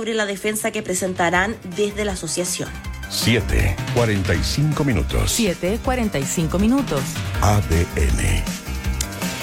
sobre 0.00 0.14
la 0.14 0.24
defensa 0.24 0.70
que 0.70 0.82
presentarán 0.82 1.54
desde 1.76 2.06
la 2.06 2.12
asociación. 2.12 2.70
7, 3.10 3.76
45 3.92 4.82
minutos. 4.82 5.30
7, 5.30 5.78
45 5.84 6.58
minutos. 6.58 7.02
ADN. 7.42 8.69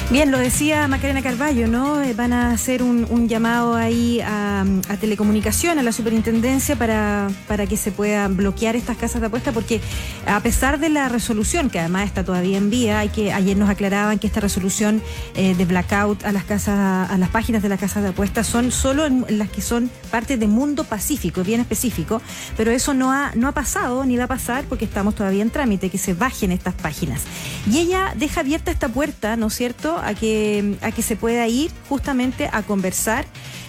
Bien, 0.10 0.32
lo 0.32 0.38
decía 0.38 0.88
Macarena 0.88 1.22
Carballo, 1.22 1.68
¿no? 1.68 2.02
Eh, 2.02 2.14
van 2.14 2.32
a 2.32 2.52
hacer 2.52 2.82
un, 2.82 3.28
llamado 3.28 3.76
ahí 3.76 4.22
a, 4.22 4.64
telecomunicación, 5.02 5.80
a 5.80 5.84
la 5.84 5.92
superintendencia, 5.92 6.78
para, 6.78 7.28
para 7.46 7.68
que 7.68 7.76
se 7.76 7.92
puedan 7.92 8.38
bloquear 8.38 8.78
estas 8.78 8.96
casas 8.96 9.20
de 9.20 9.28
apuesta, 9.28 9.52
porque 9.52 9.82
a 10.26 10.40
pesar 10.40 10.80
de 10.80 10.88
la 10.88 11.10
resolución, 11.10 11.70
que 11.70 11.80
además 11.80 12.06
está 12.06 12.24
todavía 12.24 12.58
en 12.58 12.70
vía, 12.70 13.00
hay 13.00 13.10
que 13.10 13.34
ayer 13.34 13.58
nos 13.58 13.70
aclaraban 13.70 14.18
que 14.18 14.28
esta 14.28 14.40
resolución 14.40 15.02
eh, 15.36 15.56
de 15.56 15.66
blackout 15.66 16.24
a 16.24 16.32
las 16.32 16.46
casas, 16.46 17.12
a 17.12 17.18
las 17.18 17.28
páginas 17.28 17.62
de 17.62 17.68
las 17.68 17.80
casas 17.80 18.02
de 18.02 18.10
apuestas 18.10 18.48
son 18.48 18.72
solo 18.72 19.06
en 19.06 19.26
las 19.38 19.50
que 19.50 19.62
son 19.62 19.92
parte 20.10 20.38
de 20.38 20.48
Mundo 20.48 20.86
Pacífico, 20.86 21.44
bien 21.44 21.60
específico, 21.60 22.22
pero 22.56 22.72
eso 22.72 22.94
no 22.94 23.12
ha, 23.12 23.34
no 23.36 23.50
ha 23.50 23.52
pasado 23.52 24.06
ni 24.06 24.16
va 24.16 24.24
a 24.24 24.28
pasar 24.28 24.64
porque 24.70 24.86
estamos 24.86 25.16
todavía 25.16 25.42
en 25.42 25.50
trámite, 25.50 25.90
que 25.90 25.98
se 25.98 26.14
bajen 26.14 26.54
estas 26.54 26.76
páginas. 26.76 27.24
Y 27.70 27.80
ella 27.80 28.14
deja 28.16 28.40
abierta 28.40 28.72
esta 28.72 28.88
puerta, 28.88 29.36
¿no 29.36 29.48
es 29.48 29.54
cierto?, 29.54 29.97
a 29.98 30.14
que, 30.14 30.76
a 30.82 30.92
que 30.92 31.02
se 31.02 31.16
pueda 31.16 31.48
ir 31.48 31.72
justamente 31.90 32.50
a 32.52 32.64
conversar 32.64 33.26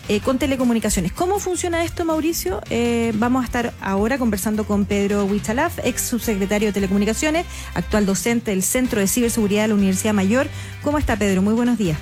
eh, 0.08 0.20
con 0.20 0.38
telecomunicaciones. 0.38 1.12
¿Cómo 1.12 1.38
funciona 1.38 1.84
esto, 1.84 2.04
Mauricio? 2.06 2.62
Eh, 2.70 3.12
vamos 3.16 3.42
a 3.42 3.44
estar 3.44 3.72
ahora 3.80 4.16
conversando 4.16 4.64
con 4.64 4.86
Pedro 4.86 5.24
Huichalaf, 5.26 5.78
ex 5.84 6.00
subsecretario 6.00 6.68
de 6.68 6.72
Telecomunicaciones, 6.72 7.46
actual 7.74 8.06
docente 8.06 8.52
del 8.52 8.62
Centro 8.62 9.00
de 9.00 9.06
Ciberseguridad 9.06 9.62
de 9.62 9.68
la 9.68 9.74
Universidad 9.74 10.14
Mayor. 10.14 10.46
¿Cómo 10.82 10.96
está, 10.96 11.16
Pedro? 11.16 11.42
Muy 11.42 11.52
buenos 11.52 11.76
días. 11.76 11.98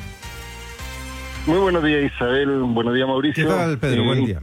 Muy 1.47 1.59
buenos 1.59 1.83
días, 1.83 2.13
Isabel. 2.13 2.49
Buenos 2.63 2.95
días, 2.95 3.09
Mauricio. 3.09 3.49
¿Qué 3.49 3.53
tal, 3.53 3.79
Pedro? 3.79 4.05
Buen 4.05 4.25
día. 4.25 4.41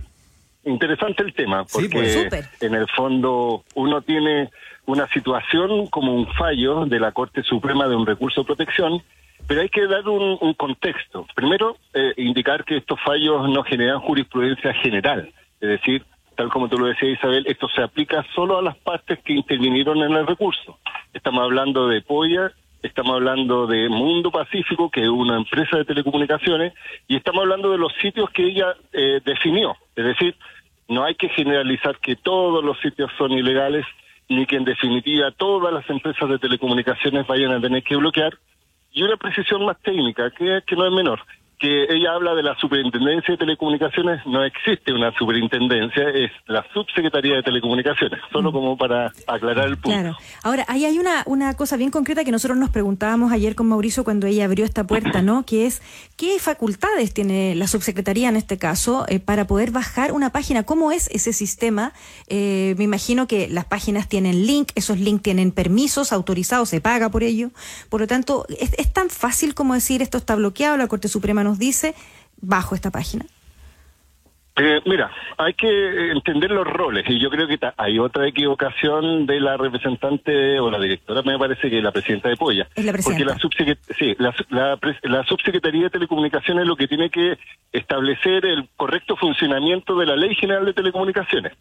Interesante 0.65 1.23
el 1.23 1.33
tema, 1.33 1.65
porque 1.65 1.89
pues. 1.89 2.61
en 2.61 2.73
el 2.73 2.87
fondo 2.89 3.63
uno 3.75 4.01
tiene 4.01 4.49
una 4.85 5.07
situación 5.09 5.87
como 5.87 6.13
un 6.13 6.27
fallo 6.33 6.85
de 6.85 6.99
la 6.99 7.11
Corte 7.13 7.43
Suprema 7.43 7.87
de 7.87 7.95
un 7.95 8.05
recurso 8.05 8.41
de 8.41 8.45
protección 8.47 9.01
pero 9.47 9.61
hay 9.61 9.69
que 9.69 9.87
dar 9.87 10.07
un, 10.07 10.53
contexto. 10.53 11.27
Primero, 11.35 11.77
eh, 11.93 12.13
indicar 12.17 12.63
que 12.63 12.77
estos 12.77 12.99
fallos 13.01 13.49
no 13.49 13.63
generan 13.63 13.99
jurisprudencia 13.99 14.73
general, 14.73 15.31
es 15.59 15.69
decir, 15.69 16.03
tal 16.35 16.49
como 16.49 16.67
tú 16.67 16.77
lo 16.77 16.87
decías 16.87 17.17
Isabel, 17.17 17.45
esto 17.47 17.67
se 17.69 17.81
aplica 17.81 18.25
solo 18.35 18.57
a 18.57 18.61
las 18.61 18.77
partes 18.77 19.19
que 19.19 19.33
intervinieron 19.33 19.99
en 19.99 20.13
el 20.13 20.27
recurso. 20.27 20.79
Estamos 21.13 21.43
hablando 21.43 21.87
de 21.87 22.01
Polla, 22.01 22.51
estamos 22.81 23.15
hablando 23.15 23.67
de 23.67 23.87
Mundo 23.89 24.31
Pacífico, 24.31 24.89
que 24.89 25.03
es 25.03 25.09
una 25.09 25.37
empresa 25.37 25.77
de 25.77 25.85
telecomunicaciones, 25.85 26.73
y 27.07 27.15
estamos 27.15 27.43
hablando 27.43 27.71
de 27.71 27.77
los 27.77 27.93
sitios 28.01 28.29
que 28.31 28.43
ella 28.43 28.75
eh, 28.91 29.21
definió. 29.23 29.75
Es 29.95 30.05
decir, 30.05 30.35
no 30.87 31.03
hay 31.03 31.15
que 31.15 31.29
generalizar 31.29 31.97
que 31.99 32.15
todos 32.15 32.63
los 32.63 32.79
sitios 32.79 33.11
son 33.17 33.31
ilegales, 33.31 33.85
ni 34.29 34.45
que 34.45 34.55
en 34.55 34.65
definitiva 34.65 35.31
todas 35.31 35.73
las 35.73 35.89
empresas 35.89 36.29
de 36.29 36.39
telecomunicaciones 36.39 37.27
vayan 37.27 37.51
a 37.51 37.61
tener 37.61 37.83
que 37.83 37.95
bloquear, 37.95 38.37
y 38.93 39.03
una 39.03 39.17
precisión 39.17 39.65
más 39.65 39.77
técnica, 39.81 40.29
que, 40.31 40.61
que 40.65 40.75
no 40.75 40.85
es 40.85 40.93
menor, 40.93 41.19
que 41.59 41.83
ella 41.89 42.13
habla 42.13 42.35
de 42.35 42.43
la 42.43 42.55
superintendencia 42.59 43.33
de 43.33 43.37
telecomunicaciones, 43.37 44.25
no 44.25 44.43
existe 44.43 44.91
una 44.91 45.13
superintendencia, 45.17 46.09
es 46.09 46.31
la 46.47 46.65
subsecretaría 46.73 47.35
de 47.37 47.43
telecomunicaciones, 47.43 48.19
solo 48.31 48.49
mm. 48.49 48.53
como 48.53 48.77
para 48.77 49.11
aclarar 49.27 49.67
el 49.67 49.77
punto. 49.77 49.97
Claro. 49.97 50.17
Ahora, 50.43 50.65
ahí 50.67 50.85
hay 50.85 50.99
una, 50.99 51.23
una 51.25 51.53
cosa 51.53 51.77
bien 51.77 51.89
concreta 51.89 52.25
que 52.25 52.31
nosotros 52.31 52.57
nos 52.57 52.69
preguntábamos 52.69 53.31
ayer 53.31 53.55
con 53.55 53.67
Mauricio 53.67 54.03
cuando 54.03 54.27
ella 54.27 54.45
abrió 54.45 54.65
esta 54.65 54.85
puerta, 54.85 55.21
¿no? 55.21 55.45
Que 55.45 55.65
es, 55.65 55.81
¿qué 56.17 56.37
facultades 56.39 57.13
tiene 57.13 57.55
la 57.55 57.67
subsecretaría 57.67 58.29
en 58.29 58.35
este 58.35 58.57
caso 58.57 59.05
eh, 59.07 59.19
para 59.19 59.47
poder 59.47 59.71
bajar 59.71 60.11
una 60.11 60.31
página? 60.31 60.63
¿Cómo 60.63 60.91
es 60.91 61.09
ese 61.11 61.31
sistema? 61.33 61.93
Eh, 62.27 62.75
me 62.77 62.83
imagino 62.83 63.27
que 63.27 63.47
las 63.47 63.65
páginas 63.65 64.09
tienen 64.09 64.45
link, 64.45 64.71
esos 64.75 64.99
links 64.99 65.23
tienen 65.23 65.51
permisos 65.51 66.11
autorizados, 66.11 66.69
se 66.69 66.81
paga 66.81 67.09
por 67.09 67.23
ello. 67.23 67.51
Por 67.89 68.01
lo 68.01 68.07
tanto, 68.07 68.45
¿es, 68.59 68.73
es 68.77 68.91
tan 68.91 69.09
fácil 69.09 69.53
como 69.53 69.73
decir 69.73 70.01
esto 70.01 70.17
está 70.17 70.35
bloqueado, 70.35 70.75
la 70.77 70.87
Corte 70.87 71.07
Suprema 71.07 71.43
nos 71.43 71.52
dice 71.57 71.95
bajo 72.41 72.75
esta 72.75 72.91
página? 72.91 73.25
Eh, 74.55 74.81
mira, 74.85 75.11
hay 75.37 75.55
que 75.55 76.11
entender 76.11 76.51
los 76.51 76.67
roles 76.67 77.09
y 77.09 77.19
yo 77.19 77.31
creo 77.31 77.47
que 77.47 77.57
hay 77.75 77.97
otra 77.97 78.27
equivocación 78.27 79.25
de 79.25 79.39
la 79.39 79.57
representante 79.57 80.59
o 80.59 80.69
la 80.69 80.79
directora, 80.79 81.23
me 81.23 81.39
parece 81.39 81.71
que 81.71 81.81
la 81.81 81.91
presidenta 81.91 82.29
de 82.29 82.37
Polla. 82.37 82.67
Es 82.75 82.85
la 82.85 82.93
Porque 83.03 83.25
la, 83.25 83.35
sí, 83.97 84.15
la, 84.19 85.23
subsecretaría 85.25 85.83
de 85.83 85.89
Telecomunicaciones 85.89 86.67
lo 86.67 86.75
que 86.75 86.87
tiene 86.87 87.09
que 87.09 87.39
establecer 87.71 88.45
el 88.45 88.69
correcto 88.77 89.15
funcionamiento 89.15 89.97
de 89.97 90.05
la 90.05 90.15
Ley 90.15 90.35
General 90.35 90.65
de 90.65 90.73
Telecomunicaciones. 90.73 91.53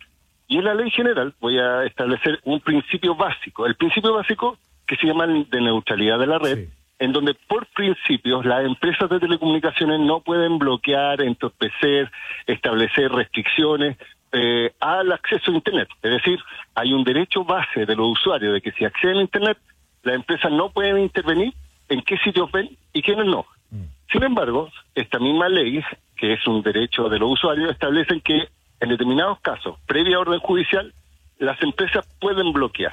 Y 0.46 0.58
en 0.58 0.64
la 0.64 0.74
Ley 0.74 0.90
General 0.90 1.32
voy 1.40 1.58
a 1.58 1.84
establecer 1.84 2.40
un 2.44 2.60
principio 2.60 3.14
básico. 3.14 3.64
El 3.64 3.76
principio 3.76 4.12
básico 4.12 4.58
que 4.86 4.96
se 4.96 5.06
llama 5.06 5.26
de 5.26 5.60
neutralidad 5.62 6.18
de 6.18 6.26
la 6.26 6.38
red 6.38 6.68
en 7.02 7.10
donde 7.12 7.34
por 7.34 7.66
principios 7.66 8.46
las 8.46 8.64
empresas 8.64 9.10
de 9.10 9.18
telecomunicaciones 9.18 9.98
no 9.98 10.20
pueden 10.20 10.56
bloquear, 10.56 11.20
entorpecer, 11.20 12.08
establecer 12.46 13.10
restricciones 13.10 13.96
eh, 14.30 14.72
al 14.78 15.10
acceso 15.10 15.50
a 15.50 15.54
Internet. 15.54 15.88
Es 16.00 16.12
decir, 16.12 16.38
hay 16.76 16.92
un 16.92 17.02
derecho 17.02 17.44
base 17.44 17.86
de 17.86 17.96
los 17.96 18.12
usuarios 18.12 18.54
de 18.54 18.60
que 18.60 18.70
si 18.70 18.84
acceden 18.84 19.16
a 19.16 19.22
Internet, 19.22 19.58
las 20.04 20.14
empresas 20.14 20.52
no 20.52 20.70
pueden 20.70 21.00
intervenir 21.00 21.52
en 21.88 22.02
qué 22.02 22.18
sitios 22.18 22.52
ven 22.52 22.70
y 22.92 23.02
quiénes 23.02 23.26
no. 23.26 23.46
Mm. 23.72 23.82
Sin 24.12 24.22
embargo, 24.22 24.70
esta 24.94 25.18
misma 25.18 25.48
ley, 25.48 25.82
que 26.14 26.34
es 26.34 26.46
un 26.46 26.62
derecho 26.62 27.08
de 27.08 27.18
los 27.18 27.32
usuarios, 27.32 27.72
establece 27.72 28.20
que 28.20 28.48
en 28.78 28.88
determinados 28.88 29.40
casos, 29.40 29.76
previa 29.86 30.20
orden 30.20 30.38
judicial, 30.38 30.94
las 31.40 31.60
empresas 31.64 32.06
pueden 32.20 32.52
bloquear 32.52 32.92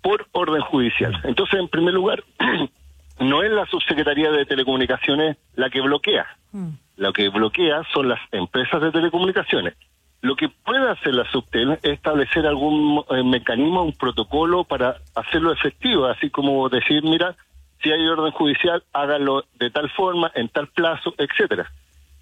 por 0.00 0.26
orden 0.32 0.62
judicial. 0.62 1.12
Mm. 1.12 1.28
Entonces, 1.28 1.60
en 1.60 1.68
primer 1.68 1.92
lugar, 1.92 2.24
no 3.20 3.42
es 3.42 3.50
la 3.50 3.66
subsecretaría 3.66 4.30
de 4.30 4.46
telecomunicaciones 4.46 5.36
la 5.54 5.70
que 5.70 5.80
bloquea. 5.80 6.26
Mm. 6.52 6.70
Lo 6.96 7.12
que 7.12 7.28
bloquea 7.28 7.82
son 7.92 8.08
las 8.08 8.20
empresas 8.32 8.80
de 8.80 8.92
telecomunicaciones. 8.92 9.74
Lo 10.20 10.36
que 10.36 10.48
puede 10.48 10.88
hacer 10.88 11.14
la 11.14 11.30
subtel 11.30 11.72
es 11.82 11.92
establecer 11.92 12.46
algún 12.46 13.04
eh, 13.10 13.22
mecanismo, 13.22 13.82
un 13.82 13.92
protocolo 13.92 14.64
para 14.64 14.96
hacerlo 15.14 15.52
efectivo, 15.52 16.06
así 16.06 16.30
como 16.30 16.68
decir, 16.68 17.02
mira, 17.02 17.36
si 17.82 17.90
hay 17.90 18.06
orden 18.06 18.32
judicial, 18.32 18.82
hágalo 18.92 19.44
de 19.58 19.70
tal 19.70 19.90
forma, 19.90 20.32
en 20.34 20.48
tal 20.48 20.68
plazo, 20.68 21.14
etcétera. 21.18 21.70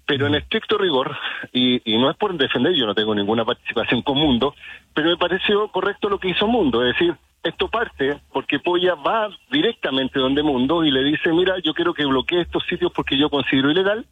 Pero 0.05 0.25
en 0.25 0.33
mm. 0.33 0.35
estricto 0.35 0.77
rigor, 0.77 1.15
y, 1.53 1.81
y, 1.89 1.97
no 1.97 2.11
es 2.11 2.17
por 2.17 2.35
defender, 2.35 2.73
yo 2.73 2.85
no 2.85 2.93
tengo 2.93 3.15
ninguna 3.15 3.45
participación 3.45 4.01
con 4.01 4.17
Mundo, 4.17 4.53
pero 4.93 5.09
me 5.09 5.17
pareció 5.17 5.69
correcto 5.69 6.09
lo 6.09 6.19
que 6.19 6.29
hizo 6.29 6.45
Mundo, 6.45 6.85
es 6.85 6.93
decir, 6.93 7.15
esto 7.43 7.67
parte 7.67 8.19
porque 8.31 8.59
Polla 8.59 8.95
va 8.95 9.29
directamente 9.51 10.19
donde 10.19 10.43
Mundo 10.43 10.83
y 10.83 10.91
le 10.91 11.03
dice, 11.03 11.31
mira, 11.31 11.55
yo 11.63 11.73
quiero 11.73 11.93
que 11.93 12.05
bloquee 12.05 12.41
estos 12.41 12.63
sitios 12.67 12.91
porque 12.93 13.17
yo 13.17 13.29
considero 13.29 13.69
ilegal. 13.69 14.05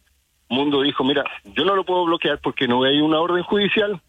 Mundo 0.49 0.81
dijo, 0.81 1.03
mira, 1.03 1.23
yo 1.45 1.63
no 1.63 1.75
lo 1.75 1.85
puedo 1.85 2.05
bloquear 2.05 2.39
porque 2.39 2.67
no 2.67 2.83
hay 2.83 2.99
una 2.99 3.19
orden 3.19 3.43
judicial. 3.43 4.01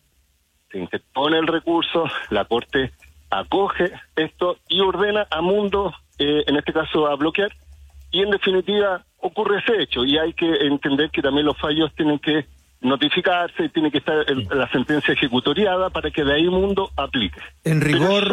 Se 0.71 0.79
interpone 0.79 1.39
el 1.39 1.47
recurso, 1.47 2.05
la 2.31 2.45
Corte 2.47 2.93
acoge 3.31 3.93
esto 4.17 4.59
y 4.69 4.81
ordena 4.81 5.27
a 5.31 5.41
Mundo, 5.41 5.95
eh, 6.19 6.43
en 6.47 6.57
este 6.57 6.73
caso, 6.73 7.07
a 7.07 7.15
bloquear. 7.15 7.53
Y 8.11 8.23
en 8.23 8.31
definitiva 8.31 9.05
ocurre 9.19 9.61
ese 9.61 9.83
hecho 9.83 10.05
y 10.05 10.19
hay 10.19 10.33
que 10.35 10.53
entender 10.67 11.11
que 11.11 11.23
también 11.23 11.47
los 11.47 11.57
fallos 11.59 11.95
tienen 11.95 12.19
que 12.19 12.47
notificarse, 12.83 13.69
tiene 13.69 13.91
que 13.91 13.99
estar 13.99 14.25
la 14.51 14.71
sentencia 14.71 15.15
ejecutoriada 15.15 15.91
para 15.91 16.11
que 16.11 16.25
de 16.25 16.35
ahí 16.35 16.49
Mundo 16.49 16.91
aplique. 16.97 17.41
En 17.65 17.81
rigor... 17.81 18.29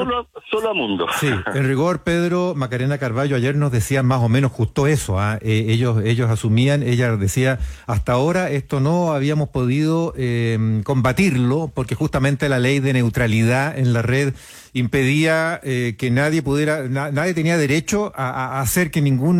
solo, 0.49 0.69
a 0.69 0.73
Mundo. 0.73 1.07
Sí, 1.19 1.27
en 1.53 1.67
rigor, 1.67 2.03
Pedro, 2.03 2.53
Macarena 2.55 2.97
Carballo 2.97 3.35
ayer 3.35 3.55
nos 3.55 3.71
decía 3.71 4.03
más 4.03 4.21
o 4.21 4.29
menos 4.29 4.51
justo 4.51 4.87
eso. 4.87 5.19
¿ah? 5.19 5.37
Eh, 5.41 5.67
ellos, 5.69 6.03
ellos 6.03 6.29
asumían, 6.29 6.83
ella 6.83 7.15
decía, 7.15 7.59
hasta 7.87 8.13
ahora 8.13 8.49
esto 8.49 8.79
no 8.79 9.13
habíamos 9.13 9.49
podido 9.49 10.13
eh, 10.17 10.81
combatirlo 10.83 11.71
porque 11.73 11.95
justamente 11.95 12.49
la 12.49 12.59
ley 12.59 12.79
de 12.79 12.93
neutralidad 12.93 13.77
en 13.77 13.93
la 13.93 14.01
red 14.01 14.33
impedía 14.73 15.59
eh, 15.63 15.95
que 15.97 16.11
nadie 16.11 16.41
pudiera, 16.41 16.87
nadie 16.87 17.33
tenía 17.33 17.57
derecho 17.57 18.11
a, 18.15 18.59
hacer 18.59 18.91
que 18.91 19.01
ningún 19.01 19.39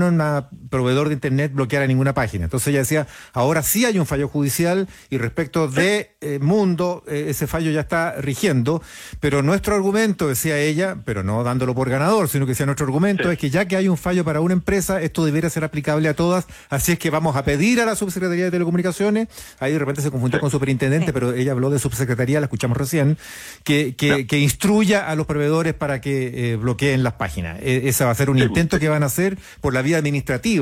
proveedor 0.70 1.10
de 1.10 1.16
Internet 1.16 1.52
bloqueara 1.54 1.88
ninguna 1.88 2.14
página. 2.14 2.46
Entonces 2.46 2.68
ella 2.70 2.80
decía, 2.80 3.08
ahora 3.34 3.64
sí 3.64 3.86
hay 3.86 4.00
un 4.00 4.06
fallo 4.06 4.28
judicial 4.28 4.88
y 5.10 5.18
respecto 5.18 5.68
de 5.68 6.12
eh, 6.22 6.40
Mundo, 6.40 7.04
eh, 7.08 7.28
ese 7.30 7.48
fallo 7.48 7.72
ya 7.72 7.82
está 7.82 8.16
rigiendo, 8.20 8.82
pero 9.20 9.42
nuestro 9.42 9.76
argumento, 9.76 10.28
decía 10.28 10.58
ella, 10.58 10.98
pero 11.06 11.24
no 11.24 11.44
dándolo 11.44 11.76
por 11.76 11.90
ganador, 11.90 12.30
sino 12.30 12.46
que 12.46 12.52
decía 12.52 12.66
nuestro 12.66 12.86
argumento 12.86 13.32
es 13.32 13.38
que 13.38 13.50
ya 13.50 13.66
que 13.66 13.76
hay 13.76 13.88
un 13.88 13.98
fallo 13.98 14.24
para 14.24 14.42
una 14.42 14.54
empresa, 14.54 15.02
esto 15.02 15.26
debería 15.26 15.50
ser 15.50 15.64
aplicable 15.64 16.10
a 16.10 16.14
todas, 16.14 16.46
así 16.70 16.92
es 16.92 17.00
que 17.00 17.10
vamos 17.10 17.36
a 17.36 17.44
pedir 17.44 17.82
a 17.82 17.86
la 17.86 17.96
Subsecretaría 17.96 18.46
de 18.46 18.52
Telecomunicaciones, 18.52 19.28
ahí 19.60 19.74
de 19.74 19.80
repente 19.80 20.02
se 20.02 20.12
confundió 20.12 20.40
con 20.40 20.52
superintendente, 20.52 21.14
pero 21.14 21.34
ella 21.34 21.52
habló 21.52 21.70
de 21.70 21.80
Subsecretaría, 21.80 22.40
la 22.40 22.46
escuchamos 22.46 22.78
recién, 22.78 23.18
que, 23.64 23.96
que, 23.96 24.28
que 24.28 24.40
instruya 24.40 25.08
a 25.08 25.16
los 25.16 25.26
proveedores 25.26 25.74
para 25.74 26.02
que 26.02 26.54
eh, 26.54 26.56
bloqueen 26.56 27.04
las 27.04 27.14
páginas. 27.14 27.60
E, 27.62 27.90
ese 27.90 28.04
va 28.04 28.12
a 28.12 28.16
ser 28.16 28.30
un 28.30 28.40
intento 28.40 28.80
que 28.80 28.90
van 28.90 29.04
a 29.04 29.08
hacer 29.08 29.38
por 29.62 29.74
la 29.74 29.82
vía 29.82 29.98
administrativa, 29.98 30.59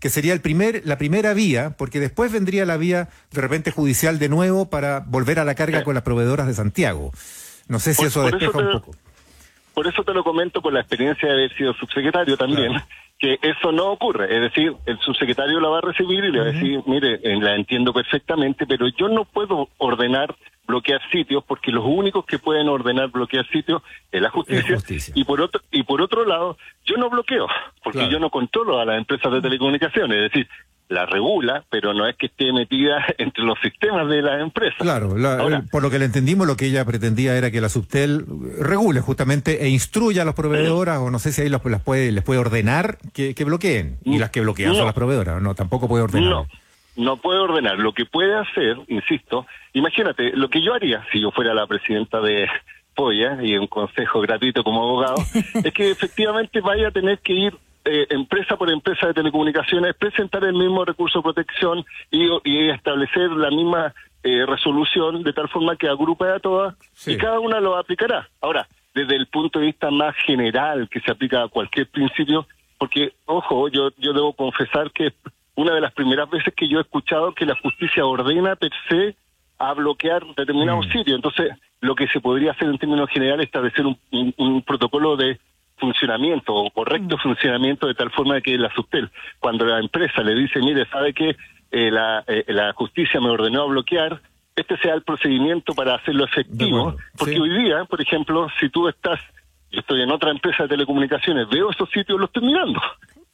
que 0.00 0.08
sería 0.10 0.32
el 0.32 0.40
primer, 0.40 0.82
la 0.84 0.98
primera 0.98 1.34
vía, 1.34 1.70
porque 1.76 2.00
después 2.00 2.32
vendría 2.32 2.64
la 2.66 2.76
vía 2.76 3.08
de 3.32 3.40
repente 3.40 3.70
judicial 3.70 4.18
de 4.18 4.28
nuevo 4.28 4.70
para 4.70 5.00
volver 5.00 5.38
a 5.38 5.44
la 5.44 5.54
carga 5.54 5.84
con 5.84 5.94
las 5.94 6.02
proveedoras 6.02 6.46
de 6.46 6.54
Santiago. 6.54 7.12
No 7.68 7.78
sé 7.78 7.92
si 7.94 7.98
Por- 7.98 8.06
eso 8.08 8.22
despeja 8.24 8.46
eso 8.46 8.58
un 8.58 8.72
poco. 8.80 8.92
Por 9.74 9.86
eso 9.86 10.02
te 10.02 10.12
lo 10.12 10.24
comento 10.24 10.60
con 10.60 10.74
la 10.74 10.80
experiencia 10.80 11.28
de 11.28 11.34
haber 11.34 11.56
sido 11.56 11.72
subsecretario 11.74 12.36
también, 12.36 12.72
Claro. 12.72 12.86
que 13.18 13.38
eso 13.42 13.70
no 13.72 13.92
ocurre. 13.92 14.34
Es 14.34 14.40
decir, 14.42 14.74
el 14.86 14.98
subsecretario 14.98 15.60
la 15.60 15.68
va 15.68 15.78
a 15.78 15.82
recibir 15.82 16.24
y 16.24 16.32
le 16.32 16.38
va 16.40 16.44
a 16.46 16.52
decir, 16.52 16.82
mire, 16.86 17.20
eh, 17.22 17.40
la 17.40 17.54
entiendo 17.54 17.92
perfectamente, 17.92 18.66
pero 18.66 18.88
yo 18.98 19.08
no 19.08 19.24
puedo 19.24 19.68
ordenar 19.78 20.34
bloquear 20.70 21.00
sitios 21.12 21.44
porque 21.46 21.70
los 21.70 21.84
únicos 21.84 22.24
que 22.24 22.38
pueden 22.38 22.68
ordenar 22.68 23.08
bloquear 23.10 23.46
sitios 23.50 23.82
es 24.10 24.22
la 24.22 24.30
justicia. 24.30 24.60
Es 24.60 24.74
justicia. 24.82 25.12
Y 25.16 25.24
por 25.24 25.40
otro 25.40 25.60
y 25.70 25.82
por 25.82 26.00
otro 26.00 26.24
lado, 26.24 26.56
yo 26.84 26.96
no 26.96 27.10
bloqueo 27.10 27.46
porque 27.84 27.98
Claro. 27.98 28.12
yo 28.12 28.18
no 28.18 28.30
controlo 28.30 28.80
a 28.80 28.84
las 28.84 28.98
empresas 28.98 29.32
de 29.32 29.40
telecomunicaciones, 29.42 30.16
es 30.16 30.32
decir, 30.32 30.48
la 30.88 31.06
regula, 31.06 31.62
pero 31.70 31.94
no 31.94 32.04
es 32.08 32.16
que 32.16 32.26
esté 32.26 32.52
metida 32.52 32.96
entre 33.18 33.44
los 33.44 33.56
sistemas 33.62 34.08
de 34.08 34.22
las 34.22 34.40
empresas. 34.40 34.78
Claro, 34.80 35.16
la- 35.16 35.38
Ahora- 35.38 35.58
el- 35.58 35.68
por 35.68 35.82
lo 35.82 35.90
que 35.90 36.00
le 36.00 36.04
entendimos, 36.06 36.46
lo 36.48 36.56
que 36.56 36.66
ella 36.66 36.84
pretendía 36.84 37.36
era 37.36 37.50
que 37.52 37.60
la 37.60 37.68
Subtel 37.68 38.24
regule 38.58 39.00
justamente 39.00 39.62
e 39.64 39.68
instruya 39.68 40.22
a 40.22 40.24
los 40.24 40.34
proveedoras, 40.34 40.98
o 40.98 41.10
no 41.10 41.18
sé 41.20 41.30
si 41.32 41.42
ahí 41.42 41.48
los, 41.48 41.64
las 41.66 41.82
puede, 41.82 42.10
les 42.10 42.24
puede 42.24 42.40
ordenar 42.40 42.98
que, 43.14 43.34
que 43.36 43.44
bloqueen. 43.44 43.98
Y 44.04 44.18
las 44.18 44.30
que 44.30 44.40
bloquean 44.40 44.70
son 44.72 44.80
No. 44.80 44.86
las 44.86 44.94
proveedoras, 44.94 45.40
no, 45.40 45.54
tampoco 45.54 45.86
puede 45.86 46.02
ordenar. 46.02 46.28
No, 46.30 46.46
no 47.00 47.16
puede 47.16 47.40
ordenar. 47.40 47.78
Lo 47.78 47.92
que 47.92 48.04
puede 48.06 48.34
hacer, 48.36 48.76
insisto, 48.88 49.46
imagínate, 49.72 50.32
lo 50.36 50.48
que 50.48 50.62
yo 50.62 50.74
haría 50.74 51.04
si 51.12 51.20
yo 51.20 51.30
fuera 51.30 51.54
la 51.54 51.66
presidenta 51.66 52.20
de 52.20 52.48
Polla 52.94 53.38
y 53.42 53.56
un 53.56 53.66
consejo 53.66 54.20
gratuito 54.20 54.62
como 54.62 54.82
abogado, 54.82 55.16
es 55.64 55.72
que 55.72 55.90
efectivamente 55.90 56.60
vaya 56.60 56.88
a 56.88 56.90
tener 56.90 57.18
que 57.18 57.32
ir 57.32 57.56
eh, 57.84 58.06
empresa 58.10 58.56
por 58.56 58.70
empresa 58.70 59.06
de 59.06 59.14
telecomunicaciones, 59.14 59.94
presentar 59.96 60.44
el 60.44 60.52
mismo 60.54 60.84
recurso 60.84 61.20
de 61.20 61.22
protección 61.22 61.84
y, 62.10 62.28
y 62.44 62.68
establecer 62.68 63.30
la 63.30 63.50
misma 63.50 63.94
eh, 64.22 64.44
resolución 64.46 65.22
de 65.22 65.32
tal 65.32 65.48
forma 65.48 65.76
que 65.76 65.88
agrupe 65.88 66.26
a 66.28 66.38
todas 66.40 66.74
Sí. 66.92 67.12
y 67.12 67.16
cada 67.16 67.40
una 67.40 67.58
lo 67.58 67.76
aplicará. 67.78 68.28
Ahora, 68.42 68.68
desde 68.94 69.16
el 69.16 69.26
punto 69.28 69.58
de 69.60 69.66
vista 69.66 69.90
más 69.90 70.14
general 70.26 70.88
que 70.90 71.00
se 71.00 71.10
aplica 71.10 71.42
a 71.42 71.48
cualquier 71.48 71.86
principio, 71.88 72.46
porque, 72.76 73.12
ojo, 73.24 73.68
yo, 73.68 73.90
yo 73.96 74.12
debo 74.12 74.34
confesar 74.34 74.90
que 74.90 75.12
una 75.60 75.74
de 75.74 75.80
las 75.80 75.92
primeras 75.92 76.28
veces 76.30 76.52
que 76.54 76.68
yo 76.68 76.78
he 76.78 76.82
escuchado 76.82 77.34
que 77.34 77.46
la 77.46 77.54
justicia 77.56 78.04
ordena 78.06 78.56
per 78.56 78.70
se 78.88 79.16
a 79.58 79.74
bloquear 79.74 80.24
determinados 80.36 80.86
Mm. 80.86 80.90
sitios. 80.92 81.16
Entonces, 81.16 81.50
lo 81.80 81.94
que 81.94 82.08
se 82.08 82.20
podría 82.20 82.52
hacer 82.52 82.68
en 82.68 82.78
términos 82.78 83.08
generales 83.10 83.44
es 83.44 83.48
establecer 83.48 83.86
un, 83.86 83.98
un- 84.10 84.34
un 84.38 84.62
protocolo 84.62 85.16
de 85.16 85.38
funcionamiento 85.78 86.54
o 86.54 86.70
correcto 86.70 87.16
funcionamiento 87.18 87.86
de 87.86 87.94
tal 87.94 88.10
forma 88.10 88.34
de 88.34 88.42
que 88.42 88.56
la 88.58 88.72
Subtel, 88.74 89.10
cuando 89.38 89.64
la 89.64 89.78
empresa 89.78 90.22
le 90.22 90.34
dice, 90.34 90.60
mire, 90.60 90.86
sabe 90.90 91.12
que 91.14 91.36
eh, 91.70 91.90
la, 91.90 92.24
eh, 92.26 92.44
la 92.48 92.72
justicia 92.74 93.20
me 93.20 93.30
ordenó 93.30 93.62
a 93.62 93.66
bloquear, 93.66 94.20
este 94.56 94.76
sea 94.78 94.94
el 94.94 95.02
procedimiento 95.02 95.72
para 95.74 95.94
hacerlo 95.94 96.24
efectivo. 96.24 96.96
Porque 97.16 97.34
sí. 97.34 97.40
hoy 97.40 97.50
día, 97.64 97.84
por 97.84 98.00
ejemplo, 98.00 98.48
si 98.58 98.68
tú 98.68 98.88
estás, 98.88 99.20
yo 99.70 99.80
estoy 99.80 100.02
en 100.02 100.10
otra 100.10 100.30
empresa 100.30 100.64
de 100.64 100.68
telecomunicaciones, 100.70 101.48
veo 101.48 101.70
esos 101.70 101.88
sitios, 101.90 102.18
los 102.18 102.28
estoy 102.28 102.44
mirando. 102.46 102.80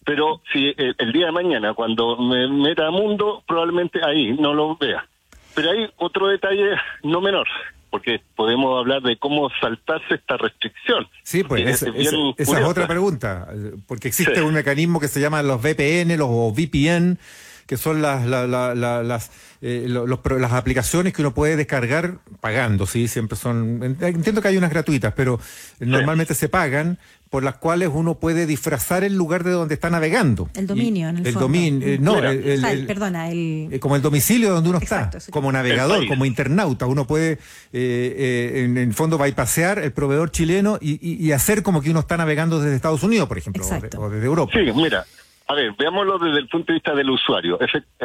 Pero 0.06 0.40
si 0.52 0.72
el, 0.78 0.94
el 0.98 1.12
día 1.12 1.26
de 1.26 1.32
mañana, 1.32 1.74
cuando 1.74 2.16
me 2.16 2.46
meta 2.48 2.86
a 2.86 2.90
mundo, 2.90 3.42
probablemente 3.46 4.00
ahí 4.02 4.32
no 4.34 4.54
lo 4.54 4.76
vea. 4.76 5.06
Pero 5.54 5.70
hay 5.72 5.90
otro 5.96 6.28
detalle 6.28 6.76
no 7.02 7.20
menor, 7.20 7.46
porque 7.90 8.20
podemos 8.36 8.78
hablar 8.78 9.02
de 9.02 9.16
cómo 9.16 9.50
saltarse 9.60 10.14
esta 10.14 10.36
restricción. 10.36 11.08
Sí, 11.24 11.42
pues 11.42 11.66
esa, 11.66 11.88
es 11.94 12.12
esa- 12.38 12.68
otra 12.68 12.86
pregunta, 12.86 13.48
eh, 13.52 13.72
porque 13.88 14.08
existe 14.08 14.36
Sí. 14.36 14.40
un 14.40 14.54
mecanismo 14.54 15.00
que 15.00 15.08
se 15.08 15.20
llama 15.20 15.42
los 15.42 15.60
VPN, 15.60 16.16
los 16.16 16.28
VPN, 16.54 17.18
que 17.66 17.76
son 17.76 18.00
las 18.02 18.24
la- 18.26 18.46
la- 18.46 18.74
la- 18.74 19.02
las 19.02 19.30
eh, 19.62 19.86
lo- 19.88 20.06
los 20.06 20.20
pro- 20.20 20.38
las 20.38 20.52
aplicaciones 20.52 21.12
que 21.12 21.22
uno 21.22 21.34
puede 21.34 21.56
descargar 21.56 22.18
pagando, 22.40 22.86
sí, 22.86 23.08
siempre 23.08 23.36
son 23.36 23.82
en- 23.82 23.96
entiendo 24.00 24.40
que 24.42 24.48
hay 24.48 24.56
unas 24.56 24.70
gratuitas, 24.70 25.12
pero 25.16 25.40
normalmente 25.80 26.34
se 26.34 26.48
pagan 26.48 26.98
por 27.30 27.42
las 27.42 27.56
cuales 27.56 27.90
uno 27.92 28.20
puede 28.20 28.46
disfrazar 28.46 29.02
el 29.02 29.14
lugar 29.16 29.42
de 29.42 29.50
donde 29.50 29.74
está 29.74 29.90
navegando. 29.90 30.48
El 30.54 30.66
dominio, 30.68 31.08
Y- 31.08 31.10
en 31.10 31.16
el 31.18 31.26
el 31.26 31.32
fondo. 31.32 31.40
dominio, 31.48 31.88
eh, 31.88 31.98
no, 32.00 32.18
el- 32.18 32.24
el- 32.44 32.58
O 32.58 32.60
sea, 32.60 32.72
el- 32.72 32.78
el- 32.80 32.86
perdona, 32.86 33.30
el... 33.30 33.68
eh, 33.72 33.80
como 33.80 33.96
el 33.96 34.02
domicilio 34.02 34.52
donde 34.52 34.68
uno 34.70 34.78
Exacto, 34.78 35.18
está, 35.18 35.26
sí. 35.26 35.32
como 35.32 35.50
navegador, 35.50 36.06
como 36.06 36.24
internauta, 36.24 36.86
uno 36.86 37.06
puede 37.06 37.32
eh, 37.32 37.38
eh, 37.72 38.62
en 38.64 38.76
el 38.78 38.94
fondo 38.94 39.18
bypasear 39.18 39.80
el 39.80 39.92
proveedor 39.92 40.30
chileno 40.30 40.78
y, 40.80 40.92
y- 41.02 41.16
y 41.26 41.32
hacer 41.32 41.62
como 41.64 41.82
que 41.82 41.90
uno 41.90 42.00
está 42.00 42.16
navegando 42.16 42.60
desde 42.60 42.76
Estados 42.76 43.02
Unidos, 43.02 43.26
por 43.26 43.38
ejemplo, 43.38 43.64
o, 43.66 43.68
de- 43.80 43.96
o 43.96 44.10
desde 44.10 44.26
Europa. 44.26 44.52
Sí, 44.54 44.60
mira, 44.74 45.04
a 45.48 45.54
ver, 45.54 45.72
veámoslo 45.78 46.18
desde 46.18 46.38
el 46.40 46.48
punto 46.48 46.72
de 46.72 46.74
vista 46.74 46.94
del 46.94 47.08
usuario, 47.10 47.58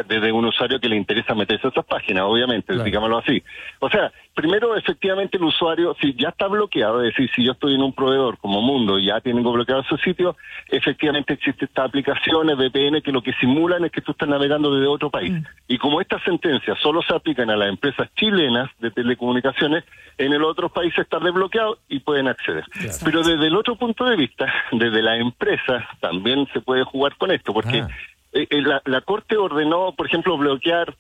desde 0.08 0.32
un 0.32 0.46
usuario 0.46 0.80
que 0.80 0.88
le 0.88 0.96
interesa 0.96 1.34
meterse 1.34 1.68
a 1.68 1.70
esas 1.72 1.86
páginas, 1.86 2.24
obviamente, 2.26 2.68
Claro. 2.74 2.84
digámoslo 2.84 3.18
así. 3.18 3.42
O 3.80 3.90
sea, 3.90 4.12
primero, 4.36 4.76
efectivamente, 4.76 5.38
el 5.38 5.44
usuario, 5.44 5.96
si 6.00 6.14
ya 6.14 6.30
está 6.30 6.48
bloqueado, 6.48 7.02
es 7.04 7.14
decir, 7.16 7.30
si 7.36 7.44
yo 7.44 7.54
estoy 7.54 7.74
en 7.76 7.82
un 7.82 7.94
proveedor 7.94 8.38
como 8.38 8.62
Mundo 8.62 9.00
y 9.00 9.06
ya 9.08 9.20
tienen 9.22 9.44
bloqueado 9.44 9.84
su 9.84 9.98
sitio, 9.98 10.36
efectivamente 10.70 11.34
existen 11.34 11.68
estas 11.68 11.86
aplicaciones 11.86 12.56
VPN 12.58 13.02
que 13.02 13.12
lo 13.12 13.22
que 13.24 13.34
simulan 13.34 13.86
es 13.86 13.92
que 13.92 14.02
tú 14.02 14.12
estás 14.12 14.30
navegando 14.30 14.74
desde 14.74 14.88
otro 14.88 15.10
país. 15.10 15.34
Y 15.68 15.78
como 15.80 16.00
estas 16.00 16.22
sentencias 16.24 16.78
solo 16.80 17.02
se 17.02 17.16
aplican 17.16 17.50
a 17.50 17.56
las 17.56 17.70
empresas 17.70 18.08
chilenas 18.16 18.70
de 18.80 18.92
telecomunicaciones, 18.92 19.84
en 20.18 20.34
el 20.34 20.44
otro 20.44 20.70
país 20.70 20.94
está 20.98 21.18
desbloqueado 21.20 21.80
y 21.90 22.00
pueden 22.02 22.28
acceder. 22.28 22.64
Pero 23.04 23.24
desde 23.24 23.48
el 23.48 23.56
otro 23.56 23.76
punto 23.78 24.06
de 24.06 24.16
vista, 24.16 24.46
desde 24.72 25.02
la 25.02 25.18
empresa, 25.18 25.88
también 26.00 26.48
se 26.54 26.62
puede 26.62 26.84
jugar 26.84 27.16
con 27.18 27.31
esto, 27.34 27.54
porque 27.54 27.82
Ah. 27.82 27.88
eh, 28.34 28.48
eh, 28.50 28.62
la, 28.62 28.82
la 28.86 29.02
Corte 29.02 29.38
ordenó, 29.38 29.94
por 29.96 30.08
ejemplo, 30.08 30.38
bloquear, 30.38 30.96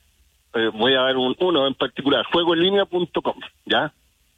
eh, 0.53 0.69
voy 0.73 0.93
a 0.95 1.01
dar 1.01 1.17
un, 1.17 1.35
uno 1.39 1.65
en 1.67 1.73
particular, 1.75 2.25
juegoenlinea.com, 2.31 3.35
¿ya? 3.65 3.93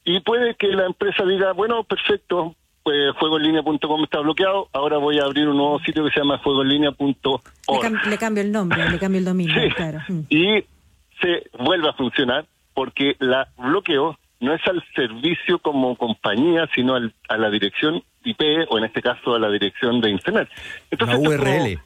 Y 0.05 0.19
puede 0.19 0.55
que 0.55 0.67
la 0.67 0.85
empresa 0.85 1.23
diga, 1.25 1.53
bueno, 1.53 1.83
perfecto, 1.83 2.55
pues 2.83 3.13
juegoenlinea.com 3.17 4.03
está 4.03 4.19
bloqueado, 4.19 4.67
ahora 4.73 4.97
voy 4.97 5.17
a 5.19 5.23
abrir 5.23 5.47
un 5.47 5.55
nuevo 5.57 5.79
sitio 5.79 6.03
que 6.03 6.11
se 6.11 6.19
llama 6.19 6.35
Le, 6.35 6.41
juegoenlinea.org. 6.43 7.41
cam- 7.81 8.03
le 8.09 8.17
cambio 8.17 8.43
el 8.43 8.51
nombre, 8.51 8.89
le 8.89 8.99
cambio 8.99 9.19
el 9.19 9.25
dominio, 9.25 9.55
Sí. 9.55 9.69
claro. 9.75 9.99
Mm. 10.09 10.19
Y 10.29 10.63
se 11.21 11.43
vuelve 11.57 11.89
a 11.89 11.93
funcionar 11.93 12.45
porque 12.73 13.15
la 13.19 13.47
bloqueo 13.57 14.17
no 14.43 14.53
es 14.53 14.61
al 14.67 14.83
servicio 14.95 15.59
como 15.59 15.95
compañía, 15.95 16.69
sino 16.75 16.95
al- 16.95 17.13
a 17.29 17.37
la 17.37 17.49
dirección 17.49 18.03
IP 18.23 18.41
o 18.69 18.77
en 18.77 18.83
este 18.85 19.01
caso 19.01 19.33
a 19.35 19.39
la 19.39 19.49
dirección 19.49 19.99
de 20.01 20.09
Internet. 20.11 20.49
La 20.51 20.87
esto 20.91 21.05
es 21.05 21.11
como- 21.15 21.29
URL. 21.29 21.79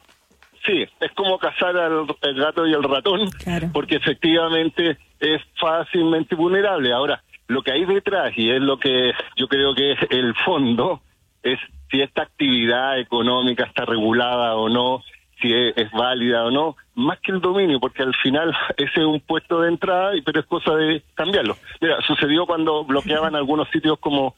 Sí, 0.66 0.84
es 1.00 1.12
como 1.12 1.38
cazar 1.38 1.76
al 1.76 2.04
el 2.22 2.34
gato 2.34 2.66
y 2.66 2.72
el 2.74 2.82
ratón, 2.82 3.30
Claro. 3.30 3.70
porque 3.72 3.96
efectivamente 3.96 4.98
es 5.20 5.40
fácilmente 5.58 6.34
vulnerable. 6.34 6.92
Ahora, 6.92 7.22
lo 7.46 7.62
que 7.62 7.72
hay 7.72 7.84
detrás, 7.86 8.32
y 8.36 8.50
es 8.50 8.60
lo 8.60 8.78
que 8.78 9.12
yo 9.36 9.48
creo 9.48 9.74
que 9.74 9.92
es 9.92 9.98
el 10.10 10.34
fondo, 10.44 11.00
es 11.42 11.58
si 11.90 12.02
esta 12.02 12.22
actividad 12.22 12.98
económica 12.98 13.64
está 13.64 13.84
regulada 13.86 14.56
o 14.56 14.68
no, 14.68 15.02
si 15.40 15.52
es, 15.54 15.74
es 15.76 15.90
válida 15.92 16.44
o 16.44 16.50
no, 16.50 16.76
más 16.98 17.18
que 17.20 17.32
el 17.32 17.40
dominio, 17.40 17.78
porque 17.80 18.02
al 18.02 18.14
final 18.16 18.52
ese 18.76 19.00
es 19.00 19.06
un 19.06 19.20
puesto 19.20 19.60
de 19.60 19.68
entrada, 19.68 20.16
y 20.16 20.22
pero 20.22 20.40
es 20.40 20.46
cosa 20.46 20.74
de 20.74 21.02
cambiarlo. 21.14 21.56
Mira, 21.80 21.96
sucedió 22.06 22.44
cuando 22.46 22.84
bloqueaban 22.84 23.34
algunos 23.36 23.68
sitios 23.70 23.98
como 24.00 24.34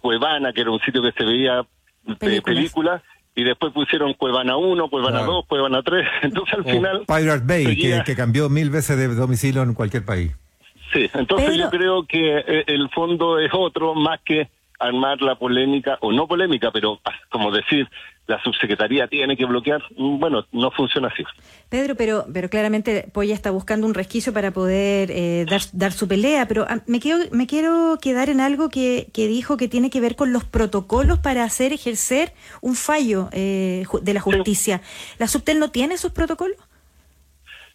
Cuevana, 0.00 0.52
que 0.52 0.60
era 0.60 0.70
un 0.70 0.80
sitio 0.80 1.02
que 1.02 1.12
se 1.12 1.24
veía 1.24 1.64
eh, 2.20 2.40
Películas. 2.42 3.02
y 3.34 3.42
después 3.44 3.72
pusieron 3.72 4.14
Cuevana 4.14 4.56
1, 4.56 4.88
Cuevana 4.88 5.18
Claro. 5.18 5.32
2, 5.32 5.46
Cuevana 5.46 5.82
3. 5.82 6.06
Entonces 6.22 6.54
al 6.54 6.60
O 6.60 6.64
final... 6.64 7.02
Pirate 7.06 7.42
Bay, 7.44 7.64
que, 7.64 7.70
seguía- 7.72 8.04
que 8.04 8.14
cambió 8.14 8.48
mil 8.48 8.70
veces 8.70 8.96
de 8.98 9.08
domicilio 9.14 9.62
en 9.62 9.74
cualquier 9.74 10.04
país. 10.04 10.32
Sí, 10.92 11.10
entonces 11.14 11.50
Pero- 11.50 11.64
yo 11.64 11.70
creo 11.70 12.02
que 12.06 12.38
eh, 12.38 12.64
el 12.68 12.88
fondo 12.90 13.40
es 13.40 13.50
otro, 13.52 13.94
más 13.94 14.20
que 14.24 14.48
armar 14.78 15.20
la 15.22 15.34
polémica, 15.34 15.98
o 16.00 16.12
no 16.12 16.28
polémica, 16.28 16.70
pero 16.70 17.00
ah, 17.04 17.12
como 17.30 17.50
decir, 17.50 17.88
la 18.26 18.42
subsecretaría 18.42 19.06
tiene 19.06 19.36
que 19.36 19.44
bloquear, 19.44 19.82
bueno, 19.96 20.44
no 20.52 20.70
funciona 20.72 21.08
así. 21.08 21.22
Pedro, 21.68 21.94
pero, 21.94 22.26
pero 22.32 22.48
claramente 22.48 23.08
Polla 23.12 23.34
está 23.34 23.50
buscando 23.50 23.86
un 23.86 23.94
resquicio 23.94 24.32
para 24.32 24.50
poder 24.50 25.10
eh, 25.12 25.46
dar, 25.48 25.60
dar 25.72 25.92
su 25.92 26.08
pelea, 26.08 26.48
pero 26.48 26.66
ah, 26.68 26.78
me, 26.86 26.98
quiero, 26.98 27.24
me 27.30 27.46
quiero 27.46 27.98
quedar 28.00 28.28
en 28.28 28.40
algo 28.40 28.68
que, 28.68 29.08
que 29.12 29.28
dijo 29.28 29.56
que 29.56 29.68
tiene 29.68 29.90
que 29.90 30.00
ver 30.00 30.16
con 30.16 30.32
los 30.32 30.44
protocolos 30.44 31.20
para 31.20 31.44
hacer 31.44 31.72
ejercer 31.72 32.32
un 32.60 32.74
fallo 32.74 33.28
eh, 33.32 33.84
de 34.02 34.14
la 34.14 34.20
justicia. 34.20 34.80
¿La 35.18 35.28
Subtel 35.28 35.60
no 35.60 35.70
tiene 35.70 35.94
esos 35.94 36.12
protocolos? 36.12 36.56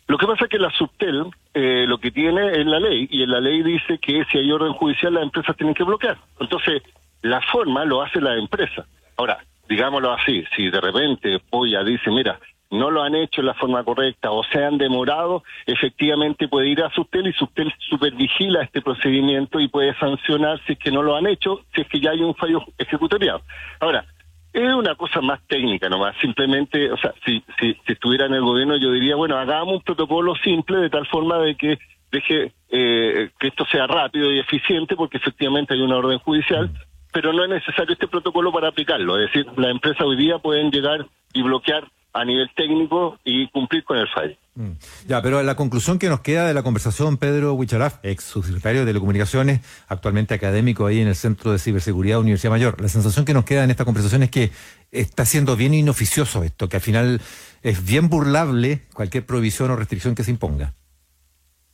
Lo 0.08 0.17
que 0.17 0.27
pasa 0.27 0.43
es 0.43 0.50
que 0.50 0.60
la 0.60 0.72
Subtel 0.72 1.27
eh, 1.53 1.86
lo 1.88 1.98
que 1.98 2.12
tiene 2.12 2.60
es 2.60 2.65
la 2.65 2.79
ley, 2.79 3.08
y 3.10 3.24
en 3.24 3.31
la 3.31 3.39
ley 3.39 3.63
dice 3.63 3.98
que 4.00 4.25
si 4.29 4.38
hay 4.38 4.51
orden 4.51 4.74
judicial 4.74 5.13
las 5.13 5.24
empresas 5.24 5.55
tienen 5.55 5.74
que 5.74 5.84
bloquear. 5.84 6.17
Entonces, 6.39 6.81
la 7.22 7.39
forma 7.41 7.86
lo 7.86 8.01
hace 8.01 8.20
la 8.20 8.36
empresa. 8.36 8.86
Ahora, 9.15 9.39
digámoslo 9.72 10.12
así, 10.12 10.44
si 10.54 10.70
de 10.70 10.82
repente 10.82 11.40
Polla 11.50 11.82
dice, 11.82 12.12
mira, 12.12 12.38
no 12.72 12.92
lo 12.92 13.04
han 13.04 13.16
hecho 13.16 13.40
en 13.40 13.48
la 13.48 13.54
forma 13.54 13.84
correcta 13.86 14.32
o 14.32 14.44
se 14.44 14.62
han 14.62 14.78
demorado, 14.78 15.44
efectivamente 15.66 16.50
puede 16.50 16.68
ir 16.68 16.84
a 16.84 16.90
Subtel 16.90 17.28
y 17.28 17.34
Subtel 17.34 17.74
supervigila 17.90 18.63
este 18.63 18.82
procedimiento 18.82 19.62
y 19.62 19.70
puede 19.70 19.98
sancionar 19.98 20.60
si 20.66 20.74
es 20.74 20.80
que 20.80 20.92
no 20.92 21.01
lo 21.04 21.16
han 21.16 21.25
hecho, 21.25 21.62
si 21.74 21.82
es 21.82 21.88
que 21.88 22.01
ya 22.01 22.12
hay 22.12 22.22
un 22.22 22.36
fallo 22.36 22.62
ejecutoriado. 22.78 23.44
Ahora, 23.80 24.06
es 24.51 24.74
una 24.74 24.96
cosa 24.96 25.22
más 25.22 25.40
técnica 25.48 25.88
nomás, 25.88 26.18
simplemente, 26.20 26.92
o 26.92 26.98
sea, 26.98 27.13
si, 27.25 27.42
si, 27.58 27.74
si 27.86 27.94
estuviera 27.94 28.25
en 28.25 28.34
el 28.34 28.42
gobierno 28.42 28.75
yo 28.75 28.92
diría, 28.92 29.16
bueno, 29.16 29.38
hagamos 29.38 29.75
un 29.75 29.82
protocolo 29.84 30.36
simple 30.36 30.80
de 30.80 30.90
tal 30.90 31.08
forma 31.08 31.38
de 31.40 31.56
que 31.56 31.80
deje 32.12 32.51
eh, 32.70 33.30
que 33.40 33.48
esto 33.48 33.66
sea 33.72 33.88
rápido 33.88 34.34
y 34.34 34.40
eficiente, 34.40 34.98
porque 34.98 35.18
efectivamente 35.18 35.74
hay 35.74 35.82
una 35.82 35.96
orden 35.96 36.20
judicial, 36.20 36.70
pero 37.12 37.34
no 37.34 37.44
es 37.44 37.50
necesario 37.50 37.94
este 37.94 38.08
protocolo 38.08 38.51
para 38.51 38.70
aplicarlo. 38.70 39.18
Es 39.20 39.32
decir, 39.32 39.46
las 39.58 39.72
empresas 39.72 40.01
hoy 40.01 40.18
día 40.18 40.39
pueden 40.39 40.72
llegar 40.72 41.08
y 41.34 41.41
bloquear 41.41 41.84
a 42.13 42.25
nivel 42.25 42.50
técnico 42.56 43.18
y 43.24 43.48
cumplir 43.50 43.84
con 43.84 43.98
el 43.98 44.08
fallo. 44.10 44.36
Mm. 44.56 44.72
Ya, 45.08 45.22
pero 45.22 45.41
la 45.44 45.56
conclusión 45.56 45.98
que 45.98 46.10
nos 46.10 46.20
queda 46.20 46.46
de 46.46 46.53
la 46.53 46.62
conversación, 46.62 47.18
Pedro 47.18 47.53
Huicharaf, 47.53 48.00
ex 48.03 48.25
subsecretario 48.25 48.82
de 48.82 48.88
Telecomunicaciones, 48.88 49.62
actualmente 49.88 50.34
académico 50.34 50.86
ahí 50.86 51.00
en 51.00 51.08
el 51.08 51.15
Centro 51.15 51.51
de 51.51 51.60
Ciberseguridad 51.60 52.18
de 52.18 52.22
Universidad 52.22 52.51
Mayor, 52.51 52.82
la 52.82 52.89
sensación 52.89 53.24
que 53.24 53.34
nos 53.34 53.46
queda 53.46 53.63
en 53.63 53.72
esta 53.72 53.86
conversación 53.86 54.24
es 54.24 54.32
que 54.32 54.51
está 54.91 55.24
siendo 55.25 55.56
bien 55.56 55.74
inoficioso 55.74 56.44
esto, 56.44 56.68
que 56.68 56.77
al 56.77 56.82
final 56.82 57.22
es 57.63 57.86
bien 57.86 58.10
burlable 58.10 58.82
cualquier 58.94 59.25
prohibición 59.25 59.72
o 59.72 59.77
restricción 59.77 60.15
que 60.15 60.24
se 60.24 60.32
imponga. 60.32 60.74